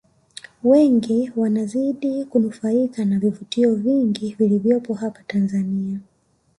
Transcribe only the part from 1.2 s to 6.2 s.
wanazidi kunufaika na vivutio vingi vilivyopo hapa Tanzania